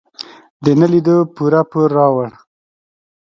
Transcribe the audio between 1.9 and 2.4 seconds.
راوړ.